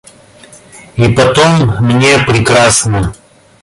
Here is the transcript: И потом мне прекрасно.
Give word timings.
И 0.97 1.13
потом 1.13 1.75
мне 1.85 2.17
прекрасно. 2.25 3.13